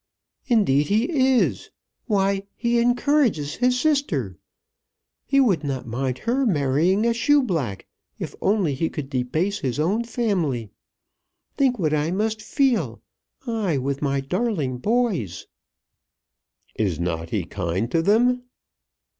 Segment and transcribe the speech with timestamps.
[0.47, 1.69] "Indeed he is.
[2.07, 4.35] Why, he encourages his sister!
[5.27, 7.85] He would not mind her marrying a shoeblack
[8.17, 10.71] if only he could debase his own family.
[11.55, 13.03] Think what I must feel,
[13.45, 15.45] I, with my darling boys!"
[16.73, 18.41] "Is not he kind to them?"